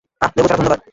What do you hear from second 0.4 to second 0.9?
ছাড়া, ধন্যবাদ।